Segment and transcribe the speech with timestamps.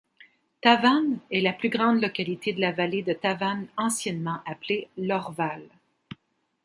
[0.63, 5.61] Tavannes est la plus grande localité de la vallée de Tavannes, anciennement appelée l'Orval.